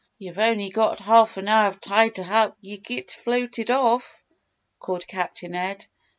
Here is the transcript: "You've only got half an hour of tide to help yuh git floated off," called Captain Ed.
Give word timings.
"You've 0.17 0.39
only 0.39 0.71
got 0.71 0.99
half 1.01 1.37
an 1.37 1.47
hour 1.47 1.67
of 1.67 1.79
tide 1.79 2.15
to 2.15 2.23
help 2.23 2.55
yuh 2.59 2.79
git 2.79 3.11
floated 3.11 3.69
off," 3.69 4.23
called 4.79 5.05
Captain 5.05 5.53
Ed. 5.53 5.85